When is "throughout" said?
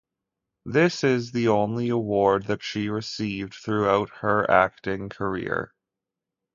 3.53-4.09